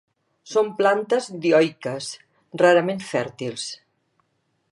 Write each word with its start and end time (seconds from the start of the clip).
Són 0.53 0.69
plantes 0.79 1.27
dioiques, 1.43 2.09
rarament 2.63 3.05
fèrtils. 3.13 3.69